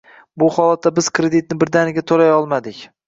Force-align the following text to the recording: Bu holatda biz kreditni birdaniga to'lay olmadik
Bu 0.43 0.47
holatda 0.53 0.91
biz 1.01 1.09
kreditni 1.19 1.59
birdaniga 1.65 2.05
to'lay 2.13 2.33
olmadik 2.39 2.81